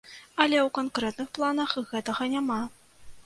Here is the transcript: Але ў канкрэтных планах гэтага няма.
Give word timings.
Але 0.43 0.57
ў 0.59 0.69
канкрэтных 0.77 1.29
планах 1.37 1.75
гэтага 1.91 2.23
няма. 2.37 2.61